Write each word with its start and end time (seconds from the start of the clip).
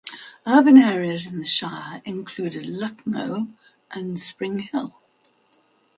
Urban 0.47 0.79
areas 0.79 1.27
in 1.27 1.37
the 1.37 1.45
shire 1.45 2.01
included 2.05 2.65
Lucknow 2.67 3.49
and 3.91 4.19
Spring 4.19 4.57
Hill. 4.57 4.95